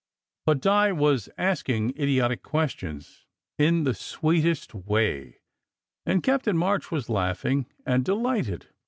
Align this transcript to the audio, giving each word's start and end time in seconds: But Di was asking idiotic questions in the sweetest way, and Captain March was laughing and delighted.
But 0.47 0.61
Di 0.61 0.91
was 0.91 1.29
asking 1.37 1.91
idiotic 1.91 2.41
questions 2.41 3.27
in 3.59 3.83
the 3.83 3.93
sweetest 3.93 4.73
way, 4.73 5.41
and 6.07 6.23
Captain 6.23 6.57
March 6.57 6.89
was 6.89 7.07
laughing 7.07 7.67
and 7.85 8.03
delighted. 8.03 8.65